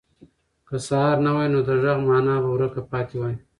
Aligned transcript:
که 0.67 0.75
سهار 0.87 1.17
نه 1.25 1.31
وای، 1.35 1.47
نو 1.53 1.59
د 1.67 1.69
غږ 1.83 1.99
مانا 2.07 2.35
به 2.43 2.49
ورکه 2.53 2.81
پاتې 2.91 3.15
وای. 3.19 3.35